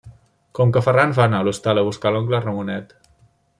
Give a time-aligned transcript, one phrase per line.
[0.59, 2.99] Com que Ferran va anar a l'hostal a buscar l'oncle Ramonet.